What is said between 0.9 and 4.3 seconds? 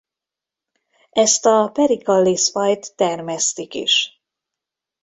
Ezt a Pericallis-fajt termesztik is.